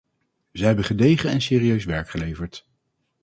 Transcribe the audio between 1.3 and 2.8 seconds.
serieus werk geleverd.